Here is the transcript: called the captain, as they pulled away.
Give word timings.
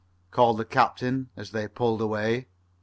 called 0.31 0.57
the 0.57 0.65
captain, 0.65 1.29
as 1.37 1.51
they 1.51 1.67
pulled 1.67 2.01
away. 2.01 2.47